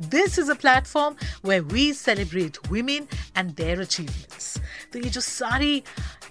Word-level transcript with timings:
This 0.00 0.38
is 0.38 0.50
a 0.50 0.54
platform 0.54 1.14
way 1.44 1.58
we 1.60 1.92
celebrate 1.92 2.58
women 2.68 3.06
and 3.36 3.50
their 3.54 3.80
achievements 3.80 4.56
तो 4.92 4.98
ये 4.98 5.10
जो 5.10 5.20
सारी 5.20 5.82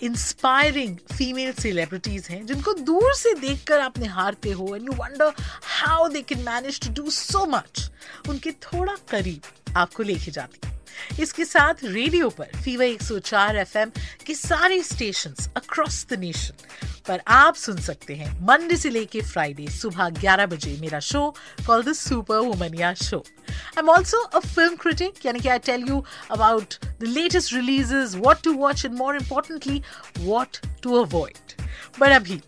इंस्पायरिंग 0.03 0.97
फीमेल 1.13 1.51
सेलिब्रिटीज 1.53 2.27
हैं, 2.29 2.45
जिनको 2.45 2.73
दूर 2.73 3.13
से 3.15 3.33
देखकर 3.33 3.79
आप 3.79 3.97
निहारते 3.99 4.51
हो 4.51 4.75
and 4.75 4.85
you 4.85 4.93
wonder 4.93 5.33
how 5.79 6.07
they 6.07 6.21
can 6.21 6.43
manage 6.43 6.79
to 6.79 6.93
do 7.01 7.09
so 7.09 7.45
much 7.45 7.89
उनके 8.29 8.51
थोड़ा 8.51 8.95
करीब 9.09 9.75
आपको 9.77 10.03
लेके 10.03 10.31
जाती 10.31 10.67
है। 10.67 10.75
इसके 11.21 11.45
साथ 11.45 11.83
रेडियो 11.83 12.29
पर 12.29 12.51
फीवर 12.63 12.85
104 12.85 13.55
एफएम 13.55 13.91
के 14.25 14.33
सारे 14.35 14.81
स्टेशन 14.83 15.33
अक्रॉस 15.57 16.05
द 16.09 16.19
नेशन 16.19 16.65
पर 17.07 17.21
आप 17.27 17.55
सुन 17.55 17.77
सकते 17.81 18.15
हैं 18.15 18.31
मंडे 18.47 18.75
से 18.77 18.89
लेके 18.89 19.21
फ्राइडे 19.21 19.67
सुबह 19.71 20.09
11 20.21 20.47
बजे 20.53 20.77
मेरा 20.81 20.99
show 20.99 21.29
call 21.67 21.83
the 21.83 21.93
super 21.93 22.39
womania 22.39 22.93
show 22.93 23.23
I 23.56 23.80
am 23.80 23.88
also 23.90 24.20
a 24.22 24.38
film 24.38 24.76
critic 24.76 25.26
यानी 25.26 25.40
कि 25.40 25.48
I 25.48 25.58
tell 25.66 25.84
you 25.88 26.02
about 26.30 26.74
the 26.84 27.04
latest 27.08 27.54
releases 27.54 28.14
what 28.14 28.42
to 28.44 28.52
watch 28.54 28.84
and 28.84 28.94
more 28.94 29.16
importantly 29.16 29.82
what 30.18 30.58
to 30.82 31.02
avoid 31.02 31.60
but 32.00 32.12
अभी 32.12 32.40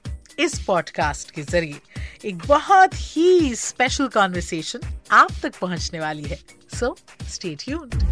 इस 0.45 0.59
podcast 0.67 1.31
के 1.31 1.43
जरिए 1.43 1.81
एक 2.29 2.39
बहुत 2.47 2.95
ही 2.97 3.55
स्पेशल 3.57 4.09
कॉन्वर्सेशन 4.15 4.81
आप 5.13 5.31
तक 5.43 5.59
पहुंचने 5.61 6.01
वाली 6.01 6.23
है 6.25 6.39
सो 6.79 6.97
स्टे 7.31 7.55
ट्यून्ड 7.65 8.03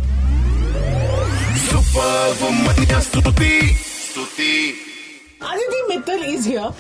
Superwoman 1.62 3.00
स्तुति 3.02 3.50
स्तुति 3.76 4.52
Aditi 5.42 5.80
Mittal 5.88 6.22
is 6.24 6.44
here. 6.44 6.70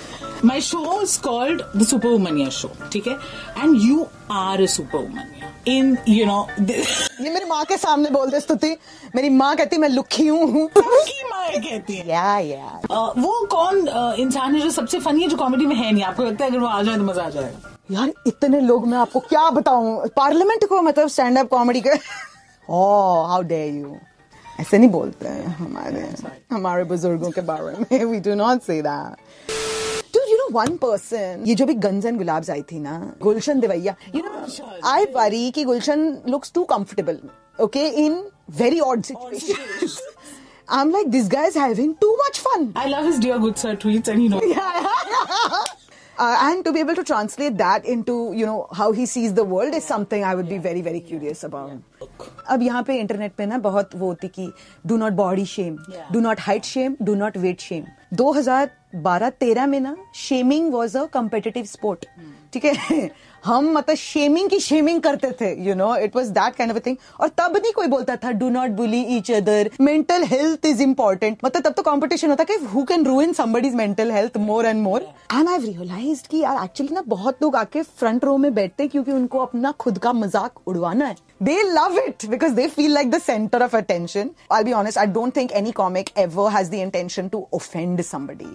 My 0.42 0.58
show 0.60 1.00
is 1.00 1.16
called 1.18 1.64
The 1.74 1.86
Superwomania 1.86 2.50
Show. 2.52 2.70
ठीक 2.92 3.06
है 3.06 3.14
and 3.58 3.76
you 3.82 4.06
are 4.32 4.62
a 4.62 4.66
Superwomania 4.74 5.35
in 5.67 5.97
you 6.07 6.25
know 6.25 6.47
ये 6.61 7.29
मेरी 7.29 7.45
माँ 7.45 7.63
के 7.65 7.77
सामने 7.77 8.09
बोल 8.09 8.29
दे 8.31 8.39
स्तुति। 8.39 8.69
मेरी 9.15 9.29
माँ 9.29 9.55
कहती 9.55 9.77
मैं 9.77 9.89
लुखी 9.89 10.27
हूँ। 10.27 10.67
की 10.77 11.23
माँ 11.29 11.45
कहती 11.53 11.95
है। 11.95 12.07
या 12.07 12.37
या 12.39 12.65
अ, 12.91 13.13
वो 13.17 13.45
कौन 13.51 13.87
इंसान 14.19 14.55
है 14.55 14.61
जो 14.61 14.69
सबसे 14.71 14.99
फनी 14.99 15.21
है 15.21 15.27
जो 15.29 15.37
कॉमेडी 15.37 15.65
में 15.65 15.75
है 15.75 15.91
नहीं? 15.91 16.03
आपको 16.03 16.23
लगता 16.23 16.45
है 16.45 16.51
अगर 16.51 16.59
वो 16.59 16.67
आ 16.67 16.81
जाए 16.83 16.95
तो 16.95 17.03
मज़ा 17.03 17.23
आ 17.23 17.29
जाएगा? 17.29 17.73
यार 17.91 18.11
इतने 18.27 18.59
लोग 18.61 18.87
मैं 18.87 18.97
आपको 18.97 19.19
क्या 19.19 19.49
बताऊँ? 19.49 20.07
पार्लियामेंट 20.17 20.65
को 20.69 20.81
मतलब 20.81 21.07
स्टैंड 21.09 21.37
अप 21.37 21.49
कॉमेडी 21.49 21.81
के 21.81 21.97
ओ 22.69 23.25
हाउ 23.27 23.41
डे 23.43 23.65
यू 23.67 23.95
ऐसे 24.59 24.77
नहीं 24.77 24.89
बोलते 24.89 25.27
हैं 25.27 25.55
हमारे 25.57 26.07
हमारे 26.51 26.83
बुज़ुर्गों 26.83 27.29
के 27.31 27.41
बारे 27.41 27.75
में। 27.79 28.05
We 28.05 28.19
do 28.19 28.35
not 28.35 28.61
say 28.61 28.81
that 28.81 29.55
Dude, 30.47 31.11
you 31.11 31.27
know 31.29 31.45
ये 31.47 31.55
जो 31.55 31.65
भी 31.65 31.73
गन्स 31.85 32.05
एंड 32.05 32.17
गुलाब्स 32.17 32.49
आई 32.49 32.61
थी 32.71 32.79
ना 32.79 32.99
Gulshan 33.21 33.59
Devaiah 33.59 33.95
you 34.15 34.23
know 34.25 34.81
I 34.93 35.05
worry 35.15 35.49
कि 35.51 35.63
Gulshan 35.63 36.07
looks 36.27 36.53
too 36.57 36.65
comfortable 36.73 37.19
okay 37.65 37.87
in 38.05 38.19
very 38.61 38.81
odd 38.89 39.05
situations 39.05 39.99
I'm 40.69 40.91
like 40.91 41.11
this 41.11 41.27
guy 41.33 41.45
is 41.47 41.55
having 41.55 41.95
too 42.05 42.13
much 42.23 42.39
fun 42.47 42.71
I 42.77 42.89
love 42.89 43.05
his 43.05 43.19
dear 43.19 43.37
good 43.37 43.55
sir 43.55 43.75
tweets 43.75 44.09
and 44.09 44.19
he 44.19 44.29
know 44.29 44.39
Uh, 46.19 46.35
and 46.41 46.65
to 46.65 46.71
be 46.73 46.79
able 46.79 46.95
to 46.95 47.03
translate 47.03 47.57
that 47.57 47.83
into 47.85 48.13
you 48.33 48.45
know 48.45 48.67
how 48.77 48.91
he 48.91 49.05
sees 49.09 49.33
the 49.39 49.43
world 49.43 49.75
is 49.79 49.83
something 49.83 50.23
I 50.23 50.33
would 50.33 50.47
yeah. 50.47 50.55
be 50.55 50.63
very 50.63 50.81
very 50.81 51.01
curious 51.09 51.43
about. 51.43 51.67
Yeah. 51.73 52.29
अब 52.49 52.61
यहाँ 52.61 52.81
पे 52.83 52.95
internet 52.99 53.35
पे 53.37 53.45
ना 53.45 53.57
बहुत 53.67 53.95
वो 53.95 54.07
होती 54.07 54.27
कि 54.37 54.51
do 54.87 54.97
not 54.97 55.13
body 55.13 55.45
shame 55.45 55.77
do 56.11 56.19
not 56.19 56.39
height 56.39 56.65
shame 56.65 56.95
do 57.01 57.15
not 57.15 57.37
weight 57.37 57.59
shame 57.61 57.83
2012-13 58.93 59.67
में 59.67 59.79
ना 59.79 59.95
shaming 60.15 60.71
was 60.73 60.97
a 60.97 61.05
competitive 61.13 61.65
sport 61.65 62.05
ठीक 62.53 62.65
है? 62.65 63.09
हम 63.47 63.69
मतलब 63.73 63.95
शेमिंग 63.95 64.49
की 64.49 64.59
शेमिंग 64.59 65.01
करते 65.01 65.31
थे 65.41 65.53
you 65.65 65.75
know 65.75 65.95
it 65.95 66.15
was 66.15 66.31
that 66.37 66.55
kind 66.55 66.71
of 66.73 66.79
thing 66.85 66.97
और 67.19 67.27
तब 67.37 67.57
नहीं 67.57 67.71
कोई 67.73 67.87
बोलता 67.87 68.15
था 68.23 68.31
do 68.39 68.49
not 68.49 68.71
bully 68.77 69.01
each 69.17 69.31
other 69.31 69.69
mental 69.81 70.23
health 70.27 70.65
is 70.65 70.81
important 70.83 71.37
मतलब 71.45 71.63
तब 71.63 71.73
तो 71.73 71.83
कंपटीशन 71.83 72.29
होता 72.29 72.43
कि 72.43 72.57
who 72.73 72.83
can 72.89 73.05
ruin 73.05 73.33
somebody's 73.33 73.75
mental 73.75 74.11
health 74.11 74.37
more 74.47 74.65
and 74.65 74.81
more 74.81 75.07
and 75.33 75.49
I 75.49 75.57
realise 75.57 76.23
कि 76.31 76.41
यार 76.41 76.63
एक्चुअली 76.63 76.95
ना 76.95 77.03
बहुत 77.07 77.43
लोग 77.43 77.55
आके 77.55 77.83
फ्रंट 77.83 78.25
रो 78.25 78.37
में 78.37 78.53
बैठते 78.55 78.83
हैं 78.83 78.89
क्योंकि 78.91 79.11
उनको 79.11 79.39
अपना 79.39 79.71
खुद 79.79 79.97
का 79.97 80.13
मज़ाक 80.13 80.67
उड़वाना 80.67 81.05
है। 81.05 81.15
They 81.45 81.55
love 81.71 81.97
it 82.01 82.23
because 82.29 82.53
they 82.57 82.63
feel 82.75 82.93
like 82.97 83.09
the 83.09 83.19
center 83.23 83.57
of 83.63 83.73
attention. 83.79 84.29
I'll 84.49 84.63
be 84.63 84.71
honest, 84.73 84.97
I 84.97 85.03
don't 85.17 85.35
think 85.35 85.51
any 85.59 85.73
comic 85.79 86.07
ever 86.23 86.45
has 86.49 86.71
the 86.71 86.79
intention 86.85 87.27
to 87.33 87.41
offend 87.57 88.01
somebody. 88.07 88.47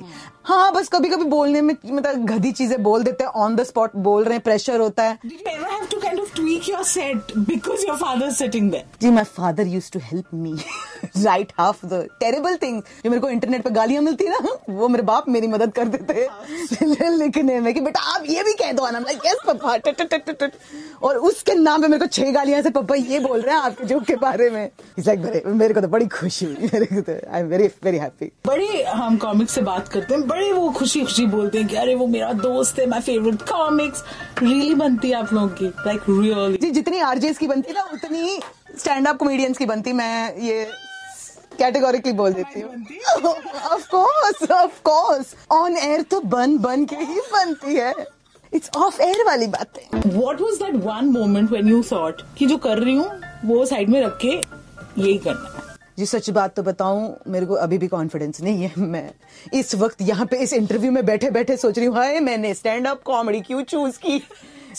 हाँ 0.45 0.73
बस 0.75 0.89
कभी 0.89 1.09
कभी 1.09 1.25
बोलने 1.35 1.61
में 1.63 1.75
मतलब 1.85 2.25
गधी 2.27 2.53
चीज़ें 2.53 2.83
बोल 2.83 3.03
देते 3.03 3.25
हैं 3.25 3.31
ऑन 3.43 3.57
द 3.57 3.65
स्पॉट 3.65 3.95
बोल 4.07 4.25
रहे 4.25 4.35
हैं 4.35 4.43
pressure 4.45 4.81
होता 4.82 5.04
है 5.04 5.18
Did 5.26 5.32
you 5.32 5.40
ever 5.54 5.70
have 5.74 5.90
to 5.90 6.00
kind 6.06 6.20
of 6.20 6.34
tweak 6.40 6.68
your 6.72 6.84
set 6.84 7.34
because 7.50 7.86
your 7.88 7.98
father's 8.04 8.38
sitting 8.38 8.70
there? 8.74 8.86
जी 9.02 9.10
my 9.12 9.24
father 9.38 9.68
used 9.68 9.92
to 9.92 10.00
help 10.04 10.34
me 10.34 10.56
Right 11.05 11.53
half 11.59 11.87
the 11.87 12.07
terrible 12.21 12.57
thing 12.57 12.83
जो 13.05 13.11
मेरे 13.11 13.21
को 13.21 13.29
इंटरनेट 13.29 13.63
पे 13.63 13.71
गालियाँ 13.71 14.03
मिलती 14.03 14.29
ना 14.29 14.39
वो 14.71 14.89
मेरे 14.89 15.03
बाप 15.03 15.29
मेरी 15.29 15.47
मदद 15.47 15.73
कर 15.73 15.89
देते। 15.89 16.29
हैं 16.95 17.11
लिखने 17.11 17.61
में 17.61 17.73
कि 17.75 17.81
बेटा 17.81 18.01
आप 18.15 18.25
ये 18.27 18.43
भी 18.43 18.53
कह 18.53 18.73
दो 18.73 18.91
ना 18.91 18.99
लाइक 18.99 19.27
यस 19.27 19.37
पापा 19.47 19.77
और 21.03 21.17
उसके 21.17 21.55
नाम 21.55 21.83
पे 21.83 21.89
मेरे 21.89 22.01
को 22.01 22.07
छह 22.07 22.31
गालियाँ 22.31 22.59
ऐसे 22.61 22.71
पापा 22.71 22.95
ये 22.95 23.21
बोल 23.21 23.41
रहे 23.41 23.55
हैं 23.55 23.63
आपके 23.63 23.85
जोक 23.85 24.03
के 24.03 24.17
बारे 24.17 24.51
में। 24.51 24.65
इट्स 24.65 25.07
लाइक 25.07 25.43
मेरे 25.47 25.75
को 25.75 25.81
तो 25.81 25.89
बड़ी 25.89 26.07
खुशी 26.07 26.45
हुई। 26.45 26.55
मेरे 26.73 26.87
को 26.87 27.01
तो 27.01 27.13
I 27.33 27.41
am 27.41 27.47
very 27.47 27.67
very 27.85 27.99
happy 27.99 28.31
बड़े 28.47 28.83
हम 28.83 29.17
कॉमिक्स 29.17 29.55
से 29.55 29.63
बात 29.63 29.89
करते 29.89 30.15
हैं 30.15 30.27
बड़े 30.29 30.53
वो 30.53 30.71
खुशी 30.71 31.01
खुशी 31.01 31.27
बोलते 31.27 31.59
हैं 31.59 31.69
कि 31.69 31.77
अरे 31.77 31.95
वो 31.95 32.07
मेरा 32.07 32.33
दोस्त 32.33 32.79
है 32.79 32.87
माय 32.87 33.01
फेवरेट 33.01 33.43
कॉमिक्स 33.43 34.05
रियली 34.39 34.75
बनती 34.75 35.11
है 35.11 35.15
आप 35.15 35.33
लोगों 35.33 35.49
की 35.49 35.67
लाइक 35.87 36.01
रियली 36.09 36.57
जी 36.57 36.71
जितनी 36.71 36.99
आरजेस 36.99 37.39
की 37.39 37.47
बनती 37.47 37.73
ना 37.73 37.83
उतनी 37.95 38.41
स्टैंड 38.79 39.09
अप 39.09 39.17
कॉमेडियंस 39.17 39.59
की 39.59 39.67
बनती 39.67 39.93
मैं 39.93 40.37
ये 40.39 40.67
कैटेगोरिकली 41.59 42.13
बोल 42.13 42.33
देती 42.33 42.61
हूँ। 42.61 42.71
Of 43.73 43.87
course 43.91 44.51
of 44.51 44.81
course 44.85 45.35
on 45.53 45.77
air 45.77 46.03
तो 46.03 46.21
बन 46.21 46.57
बन 46.59 46.85
के 46.85 46.97
ही 46.97 47.21
बनती 47.33 47.75
है। 47.75 47.95
इट्स 48.53 48.71
ऑफ़ 48.77 49.01
एयर 49.03 49.25
वाली 49.27 49.47
बात 49.47 49.79
है। 49.79 50.03
What 50.13 50.41
was 50.41 50.59
that 50.63 50.79
one 50.87 51.11
moment 51.13 51.53
when 51.55 51.71
you 51.73 51.83
thought 51.91 52.23
कि 52.39 52.47
जो 52.47 52.57
कर 52.59 52.79
रही 52.79 52.95
हूँ 52.95 53.11
वो 53.45 53.65
साइड 53.67 53.89
में 53.89 54.01
रख 54.03 54.19
के 54.23 54.29
यही 54.29 55.19
करना 55.19 55.49
है? 55.49 55.61
जी 55.99 56.07
सच 56.07 56.29
बात 56.31 56.55
तो 56.57 56.63
बताऊँ 56.63 57.17
मेरे 57.29 57.47
को 57.47 57.55
अभी 57.55 57.79
भी 57.79 57.89
कॉन्फिडेंस 57.89 58.41
नहीं 58.43 58.63
है। 58.63 58.73
मैं 58.79 59.11
इस 59.55 59.75
वक्त 59.75 60.03
यहाँ 60.03 60.27
पे 60.27 60.37
इस 60.43 60.53
इंटरव्यू 60.53 60.93
में 60.93 61.05
बैठे 61.07 61.31
बैठे 61.31 61.57
सोच 61.57 61.79
रही 61.79 61.87
हूँ 61.87 61.97
हाय 61.97 62.21
मैंने 62.21 62.55
स्टैंड 62.55 62.87
अप 62.87 63.03
कॉमेडी 63.05 63.41
क्यों 63.41 63.63
चूज़ 63.63 63.99
की? 63.99 64.23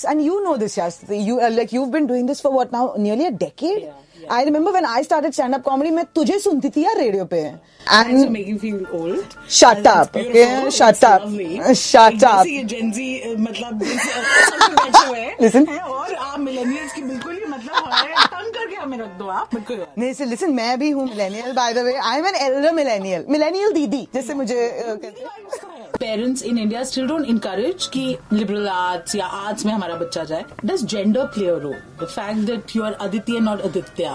And 0.06 0.22
you 0.22 0.40
know 0.44 0.56
this 0.58 0.78
you 1.12 1.40
like 1.50 1.74
you 1.74 1.86
been 1.98 2.06
doing 2.08 2.28
this 2.28 2.42
for 2.42 2.54
what 2.54 2.74
now 2.74 2.96
nearly 2.98 3.26
a 3.26 3.30
decade 3.44 3.92
I 4.32 4.44
remember 4.46 4.72
when 4.72 4.86
I 4.86 5.04
started 5.04 5.34
stand 5.34 5.56
up 5.56 5.62
comedy 5.64 5.90
मैं 5.92 6.04
तुझे 6.16 6.38
सुनती 6.40 6.70
थी 6.76 6.84
यार 6.84 6.98
रेडियो 6.98 7.26
पे 7.36 7.44
Thanks 7.86 8.22
for 8.24 8.30
making 8.34 8.54
me 8.56 8.60
feel 8.60 8.84
old. 8.98 9.34
Shut 9.56 9.80
And 9.80 9.88
up, 9.94 10.14
okay? 10.20 10.44
Shut 10.76 11.02
up. 11.08 11.24
lovely. 11.24 11.74
Shut 11.80 12.24
up. 12.28 12.52
Gen 12.74 12.94
Z, 12.98 13.08
अ, 13.24 13.34
मतलब 13.40 13.82
अ, 13.84 13.98
सब 14.46 14.62
में 14.62 14.76
बैठे 14.78 15.26
Listen. 15.46 15.68
और 15.96 16.14
आप 16.14 16.40
मिलेनियल्स 16.40 16.94
की 16.94 17.02
बिल्कुल 17.02 17.36
ही 17.36 17.46
मतलब 17.46 17.76
हमारे 17.76 18.14
तंग 18.36 18.54
करके 18.54 18.76
हमें 18.76 18.98
रख 18.98 19.10
दो 19.20 19.28
आप 19.40 19.50
बिल्कुल 19.56 19.86
नहीं 19.98 20.14
से 20.22 20.26
लिसन 20.26 20.54
मैं 20.62 20.78
भी 20.80 20.90
हूँ 20.92 21.08
millennial 21.10 21.52
by 21.60 21.74
the 21.74 21.84
way 21.90 21.96
I 22.12 22.18
am 22.20 22.28
an 22.28 22.36
elder 22.46 22.72
millennial 22.80 23.26
millennial 23.30 23.74
दीदी 23.80 24.08
जैसे 24.14 24.34
मुझे 24.44 24.70
कहते 24.80 25.08
हैं 25.08 25.73
parents 26.14 26.44
in 26.44 26.58
India 26.58 26.84
still 26.84 27.08
don't 27.08 27.26
encourage 27.28 27.86
कि 27.94 28.06
लिबरल 28.34 28.68
आर्ट्स 28.70 29.16
या 29.16 29.26
आर्ट्स 29.26 29.66
में 29.66 29.74
हमारा 29.74 29.96
बच्चा 29.96 30.24
जाए। 30.24 30.44
Does 30.66 30.84
gender 30.86 31.26
play 31.36 31.48
a 31.48 31.58
role 31.58 31.76
the 32.02 32.06
fact 32.06 32.40
that 32.48 32.76
you 32.76 32.84
are 32.84 32.94
Aditya 33.02 33.40
not 33.40 33.62
Aditya 33.62 34.10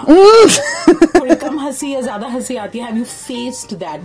कम 1.42 1.58
हँसी 1.60 1.92
या 1.92 2.00
ज़्यादा 2.00 2.26
हँसी 2.26 2.56
आती 2.56 2.78
है 2.78 2.86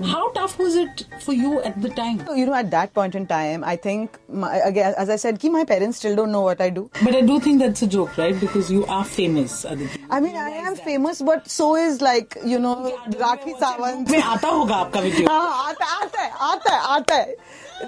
how 0.04 0.28
tough 0.38 0.60
was 0.62 0.78
it 0.78 1.04
for 1.25 1.36
you 1.36 1.60
at 1.60 1.78
the 1.78 1.92
time 1.98 2.19
you 2.38 2.45
know 2.45 2.56
at 2.57 2.66
that 2.66 2.90
point 2.95 3.16
in 3.16 3.25
time 3.25 3.66
I 3.66 3.78
think 3.86 4.18
again 4.44 4.94
as 5.01 5.10
I 5.10 5.18
said 5.18 5.38
कि 5.38 5.50
my 5.50 5.63
parents 5.66 5.98
still 5.98 6.16
don't 6.16 6.30
know 6.30 6.42
what 6.48 6.62
I 6.62 6.69
do 6.69 6.81
but 7.04 7.16
I 7.16 7.22
do 7.22 7.39
think 7.46 7.60
that's 7.62 7.84
a 7.84 7.88
joke 7.88 8.19
right 8.19 8.36
because 8.36 8.74
you 8.74 8.81
are 8.89 9.04
famous 9.04 9.66
Aditya 9.72 10.00
I 10.12 10.22
mean 10.22 10.38
I 10.38 10.51
am 10.68 10.75
famous 10.75 11.22
but 11.24 11.48
so 11.48 11.75
is 11.78 12.04
like 12.04 12.39
you 12.46 12.60
know 12.60 12.74
Rakhi 13.10 13.51
Sawant 13.51 14.12
में 14.12 14.22
आता 14.22 14.48
होगा 14.48 14.75
आपका 14.75 15.00
video 15.00 15.30
हाँ 15.30 15.68
आता 15.68 15.86
आता 15.96 16.22
है 16.22 16.31
आता 16.51 16.75
है 16.75 16.81
आता 16.96 17.16
है। 17.16 17.36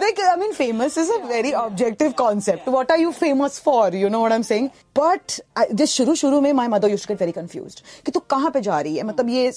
Like 0.02 0.20
I 0.20 0.36
mean, 0.36 0.54
famous 0.54 0.98
is 0.98 1.10
a 1.10 1.20
very 1.28 1.52
objective 1.52 2.16
concept. 2.16 2.68
What 2.68 2.92
are 2.92 2.98
you 2.98 3.12
famous 3.12 3.60
for? 3.60 3.90
You 3.90 4.10
know 4.10 4.20
what 4.20 4.32
I'm 4.32 4.44
saying? 4.44 4.72
But 4.96 5.40
I, 5.56 5.86
शुरू 5.86 6.16
शुरू 6.16 6.40
में 6.42 6.52
my 6.54 6.68
mother 6.68 6.90
used 6.90 7.04
to 7.04 7.10
get 7.10 7.20
very 7.20 7.34
confused 7.34 7.82
कि 8.06 8.12
तू 8.12 8.20
कहाँ 8.30 8.52
पे 8.52 8.62
जा 8.62 8.80
रही 8.80 8.96
है? 8.98 9.04
मतलब 9.04 9.30
ये 9.30 9.52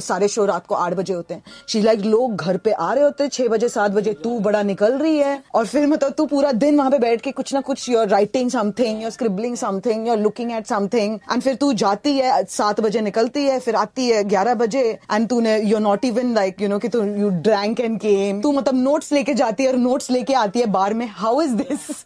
सारे 0.00 0.28
शो 0.28 0.44
रात 0.46 0.66
को 0.66 0.74
आठ 0.74 0.94
बजे 0.94 1.14
होते 1.14 1.34
हैं। 1.34 1.42
शी 1.68 1.80
लाइक 1.82 2.00
लोग 2.00 2.36
घर 2.36 2.56
पे 2.56 2.72
आ 2.72 2.92
रहे 2.92 3.04
होते 3.04 3.24
हैं 3.24 3.30
छह 3.30 3.48
बजे 3.48 3.68
सात 3.68 3.90
बजे। 3.90 4.12
तू 4.24 4.38
बड़ा 4.40 4.62
निकल 4.62 4.92
रही 4.98 5.16
है। 5.18 5.42
और 5.54 5.66
फिर 5.66 5.86
मतलब 5.86 6.12
तू 6.18 6.26
पूरा 6.26 6.52
दिन 6.52 6.76
वहाँ 6.78 6.90
पे 6.90 6.98
बैठ 6.98 7.20
के 7.20 7.30
कुछ 7.32 7.52
ना 7.54 7.60
कुछ 7.60 7.88
your 7.88 8.08
writing 8.08 8.50
something 8.50 9.02
your 9.02 9.10
scribbling 9.10 9.56
something 9.56 10.08
your 10.08 10.18
looking 10.18 10.52
at 10.52 10.66
something 10.66 11.18
and 11.32 11.42
फिर 11.42 11.54
तू 11.54 11.72
जाती 11.84 12.16
है 12.18 12.44
सात 12.50 12.80
बजे 12.80 13.00
निकलती 13.00 13.44
है 13.44 13.58
फिर 13.60 13.76
आती 13.76 14.08
है 14.08 14.22
ग्यारह 14.28 14.54
बजे। 14.54 14.84
एंड 15.12 15.28
तूने 15.28 15.58
your 15.62 15.80
not 15.80 16.04
even 16.04 16.34
like 16.34 16.62
you 16.62 16.68
know 16.68 16.78
कि 16.78 16.88
तू 16.88 17.02
यू 17.02 17.30
ड्रैंक 17.48 17.80
एंड 17.80 17.98
केम 18.00 18.40
तू 18.42 18.52
मतलब 18.52 18.82
नोट्स 18.82 19.12
लेके 19.12 19.34
जाती 19.34 19.64
है 19.64 19.72
और 19.74 19.80
नोट्स 19.80 20.10
लेके 20.10 20.34
आती 20.46 20.60
है 20.60 20.66
बार 20.78 20.94
में 20.94 21.06
how 21.20 21.42
is 21.42 21.54
this 21.62 22.04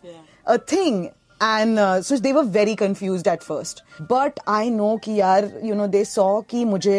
a 0.48 0.56
thing 0.72 1.06
and 1.46 1.78
uh, 1.78 2.02
so 2.02 2.16
they 2.22 2.30
were 2.36 2.42
very 2.54 2.72
confused 2.78 3.28
at 3.32 3.44
first 3.48 3.82
but 4.12 4.38
i 4.52 4.62
know 4.76 4.88
कि 5.02 5.12
यार 5.18 5.44
you 5.66 5.76
know 5.80 5.86
they 5.92 6.00
saw 6.12 6.30
कि 6.50 6.64
मुझे 6.64 6.96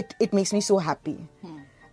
it 0.00 0.14
it 0.26 0.32
makes 0.38 0.52
me 0.56 0.62
so 0.68 0.78
happy 0.86 1.14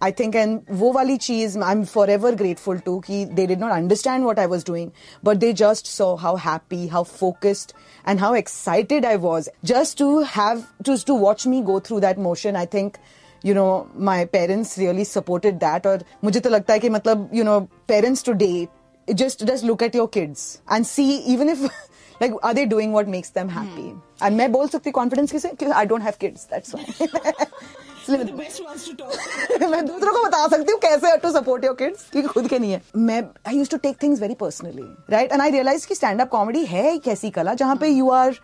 I 0.01 0.09
think 0.21 0.35
and 0.35 0.71
वो 0.79 0.91
वाली 0.93 1.17
चीज़ 1.17 1.57
I'm 1.67 1.83
forever 1.91 2.31
grateful 2.39 2.81
to 2.87 2.95
कि 3.01 3.19
they 3.35 3.45
did 3.51 3.61
not 3.65 3.75
understand 3.75 4.27
what 4.29 4.41
I 4.45 4.47
was 4.55 4.65
doing 4.71 4.89
but 5.29 5.43
they 5.43 5.51
just 5.61 5.91
saw 5.91 6.09
how 6.23 6.35
happy 6.47 6.81
how 6.95 7.03
focused 7.11 7.75
and 8.05 8.25
how 8.25 8.33
excited 8.41 9.05
I 9.11 9.15
was 9.27 9.49
just 9.73 9.97
to 9.99 10.09
have 10.33 10.65
just 10.91 11.07
to 11.11 11.19
watch 11.27 11.47
me 11.53 11.61
go 11.71 11.79
through 11.89 12.01
that 12.07 12.25
motion 12.29 12.61
I 12.63 12.65
think 12.77 12.99
you 13.44 13.54
know 13.54 13.68
my 14.10 14.18
parents 14.26 14.76
really 14.78 15.04
supported 15.04 15.60
that 15.60 15.86
और 15.86 16.04
मुझे 16.24 16.40
तो 16.40 16.50
लगता 16.50 16.72
है 16.72 16.78
कि 16.78 16.88
मतलब 16.90 17.30
you 17.32 17.44
know 17.44 17.58
parents 17.92 18.22
today 18.22 18.68
just 19.08 19.46
just 19.46 19.64
look 19.64 19.82
at 19.82 19.94
your 19.94 20.08
kids 20.08 20.46
and 20.68 20.86
see 20.86 21.10
even 21.34 21.48
if 21.48 21.62
like 22.20 22.32
are 22.42 22.54
they 22.54 22.66
doing 22.66 22.92
what 22.92 23.08
makes 23.08 23.30
them 23.30 23.48
happy 23.48 23.86
and 24.22 24.36
मैं 24.36 24.50
बोल 24.52 24.68
सकती 24.68 24.90
कॉन्फिडेंस 24.90 25.32
के 25.32 25.38
से 25.38 25.48
कि 25.60 25.66
I 25.66 25.84
don't 25.92 26.08
have 26.08 26.18
kids 26.24 26.46
that's 26.52 26.74
why 26.74 26.84
इसलिए 28.02 28.24
The 28.24 28.36
best 28.36 28.60
ones 28.66 28.84
to 28.88 28.94
talk. 28.98 29.16
मैं 29.70 29.84
दूसरों 29.86 30.12
को 30.12 30.24
बता 30.26 30.46
सकती 30.48 30.72
हूँ 30.72 30.80
कैसे 30.80 31.16
टू 31.22 31.30
सपोर्ट 31.32 31.64
योर 31.64 31.74
किड्स 31.78 32.04
क्योंकि 32.12 32.28
खुद 32.28 32.48
के 32.48 32.58
नहीं 32.58 32.72
है 32.72 32.80
मैं 32.96 33.22
I 33.48 33.56
used 33.56 33.70
to 33.70 33.76
take 33.76 34.02
things 34.02 34.20
very 34.20 34.34
personally 34.40 34.86
right 35.10 35.32
and 35.32 35.42
I 35.42 35.50
realise 35.50 35.84
कि 35.86 35.94
स्टैंड 35.94 36.20
अप 36.20 36.28
कॉमेडी 36.30 36.64
है 36.66 36.84
एक 36.94 37.08
ऐसी 37.08 37.30
कला 37.30 37.54
जहां 37.62 37.76
पे 37.76 37.88
यू 37.88 38.10
आर 38.10 38.36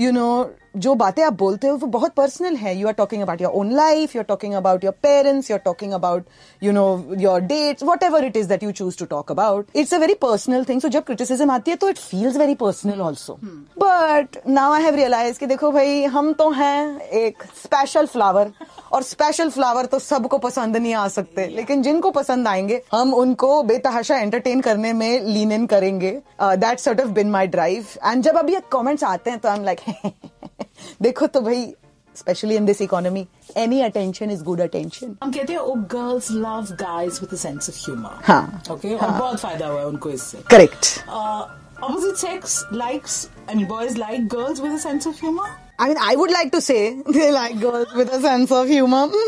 यू 0.00 0.12
नो 0.12 0.28
जो 0.77 0.93
बातें 0.95 1.21
आप 1.23 1.33
बोलते 1.33 1.67
हो 1.67 1.75
वो 1.77 1.87
बहुत 1.89 2.13
पर्सनल 2.15 2.55
है. 2.55 2.75
You 2.77 2.87
are 2.87 2.93
talking 2.93 3.21
about 3.21 3.41
your 3.41 3.51
own 3.55 3.71
life 3.75 4.15
you 4.15 4.21
are 4.21 4.25
talking 4.25 4.53
about 4.53 4.83
your 4.83 4.93
parents 5.03 5.49
you 5.51 5.55
are 5.55 5.61
talking 5.65 5.93
about 5.93 6.25
you 6.61 6.71
know 6.71 6.85
your 7.19 7.41
dates 7.43 7.83
whatever 8.03 8.25
it 8.25 8.37
is 8.37 8.47
that 8.49 8.63
you 8.63 8.71
choose 8.71 8.97
to 8.99 9.05
talk 9.05 9.31
about 9.31 9.67
it's 9.75 9.93
a 9.93 9.97
very 9.97 10.13
personal 10.21 10.65
thing 10.69 10.81
so 10.81 10.87
जब 10.89 11.03
criticism 11.03 11.51
आती 11.51 11.71
है 11.71 11.77
तो 11.77 11.89
it 11.89 11.97
feels 11.97 12.37
very 12.37 12.55
personal 12.55 13.01
also 13.01 13.37
but 13.79 14.37
now 14.47 14.73
I 14.73 14.83
have 14.83 14.95
realise 14.95 15.39
कि 15.39 15.45
देखो 15.45 15.71
भाई 15.71 16.03
हम 16.15 16.31
तो 16.33 16.49
हैं 16.51 16.99
एक 16.99 17.43
स्पेशल 17.63 18.05
फ्लावर 18.07 18.51
और 18.93 19.03
स्पेशल 19.03 19.49
फ्लावर 19.49 19.85
तो 19.85 19.99
सबको 19.99 20.37
पसंद 20.37 20.77
नहीं 20.77 20.93
आ 20.93 21.07
सकते. 21.07 21.45
लेकिन 21.47 21.81
जिनको 21.81 22.11
पसंद 22.11 22.47
आएँगे 22.47 22.81
हम 22.91 23.13
उनको 23.13 23.61
बेतहाशा 23.63 24.17
एंटरटेन 24.17 24.61
करने 24.61 24.93
में 24.93 25.21
लीन 25.23 25.51
इन 25.51 25.65
करेंगे. 25.65 26.11
That 26.41 26.79
sort 26.79 27.01
of 27.01 27.09
been 27.09 27.31
my 27.31 27.47
drive 27.47 27.87
and 28.05 28.23
जब 28.23 28.37
अभी 28.37 28.55
कमेंट्स 28.71 29.03
आते 29.03 29.29
हैं 29.29 29.39
तो 29.39 29.49
आई 29.49 29.57
एम 29.57 29.63
लाइक 29.65 29.79
देखो 31.01 31.27
तो 31.27 31.41
भाई 31.41 31.65
specially 32.15 32.55
in 32.55 32.65
this 32.65 32.81
economy 32.81 33.27
any 33.57 33.81
attention 33.81 34.31
is 34.31 34.43
good 34.43 34.61
attention 34.61 35.15
हम 35.23 35.31
कहते 35.31 35.53
हैं 35.53 35.59
ओ 35.59 35.73
girls 35.93 36.31
love 36.31 36.75
guys 36.81 37.19
with 37.21 37.35
sense 37.39 37.69
of 37.69 37.77
humour 37.85 38.23
हाँ, 38.27 38.61
ओके 38.71 38.95
और 38.95 39.09
बहुत 39.09 39.39
फ़ायदा 39.39 39.67
हुआ 39.67 39.79
है 39.79 39.87
उनको 39.87 40.09
इससे। 40.09 40.43
Correct 40.51 40.93
opposite 41.85 42.19
sex 42.19 42.53
likes 42.81 43.15
I 43.49 43.55
mean 43.55 43.65
boys 43.67 43.97
like 44.01 44.27
girls 44.33 44.61
with 44.61 44.75
a 44.75 44.79
sense 44.83 45.05
of 45.09 45.17
humor? 45.19 45.47
I 45.77 45.87
mean, 45.89 45.97
I 46.01 46.15
would 46.15 46.31
like 46.31 46.51
to 46.53 46.61
say 46.61 46.77
they 47.17 47.31
like 47.31 47.59
girls 47.59 47.93
with 47.93 48.13
a 48.17 48.21
sense 48.21 48.53
of 48.59 48.69
humor. 48.69 49.07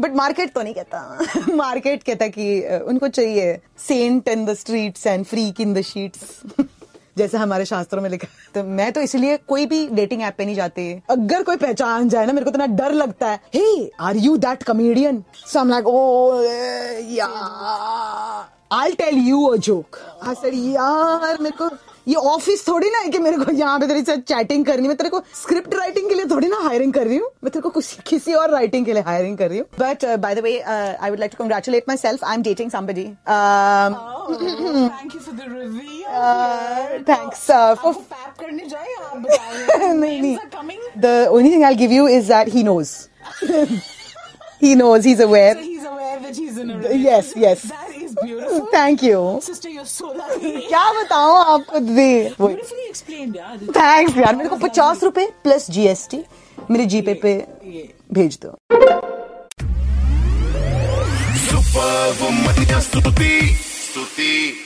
But 0.00 0.14
market 0.16 0.52
तो 0.54 0.62
नहीं 0.62 0.74
कहता। 0.74 1.54
Market 1.56 2.02
कहता 2.02 2.26
कि 2.28 2.46
उनको 2.88 3.08
चाहिए 3.08 3.58
saint 3.86 4.28
in 4.28 4.44
the 4.46 4.54
streets 4.54 5.06
and 5.06 5.24
freak 5.26 5.60
in 5.60 5.72
the 5.74 5.82
sheets 5.82 6.65
जैसे 7.16 7.38
हमारे 7.38 7.64
शास्त्रों 7.64 8.02
में 8.02 8.08
लिखा 8.10 8.28
तो 8.54 8.62
मैं 8.70 8.92
तो 8.92 9.00
इसलिए 9.00 9.36
कोई 9.48 9.66
भी 9.66 9.86
डेटिंग 9.90 10.22
ऐप 10.22 10.34
पे 10.38 10.44
नहीं 10.44 10.54
जाते। 10.54 10.82
अगर 11.10 11.42
कोई 11.42 11.56
पहचान 11.56 12.08
जाए 12.08 12.26
ना, 12.26 12.32
मेरे 12.32 12.44
को 12.44 12.50
इतना 12.50 12.66
डर 12.76 12.92
लगता 12.92 13.30
है। 13.30 13.40
Hey 13.54 13.90
are 14.00 14.16
you 14.16 14.36
that 14.36 14.62
comedian 14.62 15.22
so 15.46 15.58
I 15.58 15.68
like 15.68 15.86
oh 15.86 16.42
yeah 17.12 17.28
I 18.72 18.92
tell 18.92 19.18
you 19.28 19.44
a 19.46 19.56
joke 19.58 19.96
I 20.22 20.34
said 20.34 20.54
यार 20.54 21.36
मेरे 21.40 21.56
को 21.56 21.68
ये 22.08 22.14
ऑफ़िस 22.14 22.66
थोड़ी 22.68 22.90
ना 22.90 22.98
है 22.98 23.08
कि 23.10 23.18
मेरे 23.18 23.36
को 23.44 23.52
यहाँ 23.52 23.78
पे 23.80 23.86
तेरे 23.86 24.02
साथ 24.04 24.18
चैटिंग 24.28 24.64
करनी 24.66 24.88
मैं 24.88 24.96
तेरे 24.96 25.10
को 25.10 25.20
स्क्रिप्ट 25.42 25.74
राइटिंग 25.74 26.08
के 26.08 26.14
लिए 26.14 26.24
थोड़ी 26.30 26.48
ना 26.48 26.56
हायरिंग 26.62 26.92
कर 26.94 27.06
रही 27.06 27.16
हूँ। 27.16 27.28
मैं 27.44 27.50
तेरे 27.52 27.60
को 27.62 27.70
कुछ 27.70 28.00
किसी 28.06 28.34
और 28.34 28.50
राइटिंग 28.50 28.84
के 28.86 28.92
लिए 28.92 29.02
हायरिंग 29.06 29.36
कर 29.38 29.48
रही 29.48 29.58
हूँ। 29.58 29.66
But 29.80 30.04
by 30.20 30.34
the 30.34 30.38
way 30.44 30.58
I 30.68 31.10
would 31.10 31.18
like 31.18 31.32
to 31.32 31.42
congratulate 31.42 31.84
myself 31.96 32.24
I 32.24 32.34
am 32.36 32.42
dating 32.42 32.70
somebody 32.70 33.06
thank 34.26 35.14
you 35.14 35.20
for 35.20 35.34
the 35.40 35.48
reveal. 35.50 36.06
Thanks 37.08 37.46
for 37.82 37.92
करने 38.40 38.66
जाए 38.68 38.94
आप 38.94 39.16
नहीं 40.00 40.20
नहीं. 40.22 41.26
only 41.28 41.50
thing 41.50 41.64
I'll 41.64 41.80
give 41.84 41.92
you 41.98 42.06
is 42.18 42.28
that 42.28 42.48
he 42.56 42.62
knows. 42.70 42.94
He 44.60 44.74
knows 44.74 45.04
he's 45.04 45.20
aware. 45.20 45.54
So 45.54 45.60
he's 45.62 45.84
aware 45.84 46.18
that 46.20 46.36
he's 46.36 46.58
in 46.58 46.70
a 46.70 46.76
relationship. 46.78 47.06
yes. 47.06 47.32
Yes 47.46 47.64
that 47.72 47.90
beautiful 48.22 48.66
thank 48.72 49.02
you 49.02 49.20
sister 49.42 49.68
you're 49.68 49.84
so 49.84 50.12
lucky 50.12 50.52
क्या 50.68 50.84
बताऊँ 51.00 51.38
आपको 51.54 51.80
दी 51.80 52.12
beautifully 52.38 52.88
explained 52.90 53.36
यार 53.36 53.58
Thanks 53.78 54.18
यार 54.18 54.36
मेरे 54.36 54.48
को 54.48 54.56
पचास 54.66 55.02
रुपए 55.04 55.26
plus 55.44 55.70
GST 55.70 56.22
मेरे 56.70 56.86
जीपे 56.86 57.14
पे 57.24 57.36
भेज 58.12 58.38
दो 58.44 58.58
Superwoman 61.46 62.80
Stuti, 62.80 63.34
स्तुति 63.54 64.65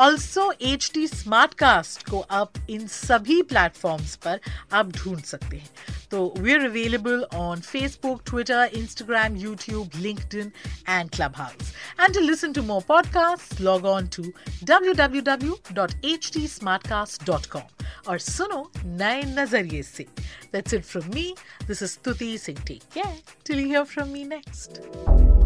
also 0.00 0.52
H 0.62 0.90
T 0.94 1.06
smart 1.06 1.54
cast 1.60 2.08
को 2.10 2.20
आप 2.36 2.52
इन 2.70 2.86
सभी 2.88 3.40
प्लेटफॉर्म्स 3.48 4.14
पर 4.24 4.40
आप 4.72 4.92
ढूंढ 4.92 5.22
सकते 5.24 5.56
हैं 5.56 5.68
तो 6.10 6.34
we 6.38 6.54
are 6.54 6.64
available 6.66 7.24
on 7.36 7.60
Facebook 7.60 8.22
Twitter 8.26 8.70
Instagram 8.76 9.36
YouTube 9.36 9.90
LinkedIn 9.96 10.52
and 10.88 11.10
Clubhouse 11.36 11.72
and 12.00 12.14
to 12.14 12.20
listen 12.20 12.52
to 12.52 12.62
more 12.62 12.82
podcast 12.88 13.60
log 13.60 13.84
on 13.86 14.06
to 14.16 14.22
www.htsmartcast.com 14.70 17.62
और 18.08 18.18
सुनो 18.20 18.70
नए 18.84 19.22
नज़रिए 19.36 19.82
से 19.82 20.06
That's 20.52 20.72
it 20.72 20.84
from 20.84 21.08
me. 21.10 21.34
This 21.66 21.82
is 21.82 21.96
Stuti 21.96 22.38
Singh. 22.38 22.56
Take 22.56 22.88
care 22.90 23.14
till 23.44 23.60
you 23.60 23.66
hear 23.66 23.86
from 23.86 24.12
me 24.12 24.24
next. 24.24 24.80